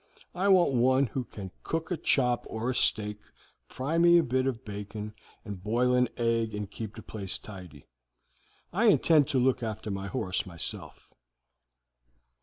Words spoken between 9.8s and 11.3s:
my horse myself.'